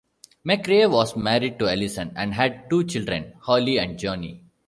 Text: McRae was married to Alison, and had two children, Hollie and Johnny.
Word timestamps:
McRae 0.43 0.89
was 0.89 1.15
married 1.15 1.59
to 1.59 1.67
Alison, 1.69 2.11
and 2.15 2.33
had 2.33 2.67
two 2.71 2.85
children, 2.85 3.35
Hollie 3.41 3.77
and 3.77 3.99
Johnny. 3.99 4.41